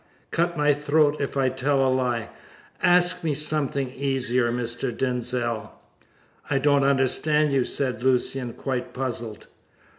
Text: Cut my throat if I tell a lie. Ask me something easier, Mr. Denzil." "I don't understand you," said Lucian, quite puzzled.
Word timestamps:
Cut 0.31 0.57
my 0.57 0.73
throat 0.73 1.17
if 1.19 1.37
I 1.37 1.49
tell 1.49 1.85
a 1.85 1.91
lie. 1.93 2.29
Ask 2.81 3.23
me 3.23 3.35
something 3.35 3.91
easier, 3.91 4.51
Mr. 4.51 4.91
Denzil." 4.91 5.71
"I 6.49 6.57
don't 6.57 6.83
understand 6.83 7.53
you," 7.53 7.63
said 7.63 8.01
Lucian, 8.03 8.53
quite 8.53 8.95
puzzled. 8.95 9.45